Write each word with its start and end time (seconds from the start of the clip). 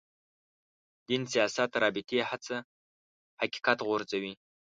دین 1.07 1.21
سیاست 1.33 1.69
رابطې 1.83 2.19
هڅه 2.29 2.57
حقیقت 3.41 3.77
غورځوي. 3.87 4.33